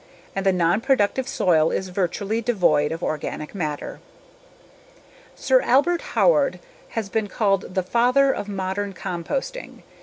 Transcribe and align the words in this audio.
And 0.35 0.43
the 0.47 0.51
non 0.51 0.81
productive 0.81 1.27
soil 1.27 1.69
is 1.69 1.89
virtually 1.89 2.41
devoid 2.41 2.91
of 2.91 3.03
organic 3.03 3.53
matter. 3.53 3.99
Sir 5.35 5.61
Albert 5.61 6.01
Howard 6.17 6.59
has 6.97 7.07
been 7.07 7.27
called 7.27 7.75
the 7.75 7.83
'father 7.83 8.31
of 8.33 8.49
modern 8.49 8.93
composting.' 8.93 9.83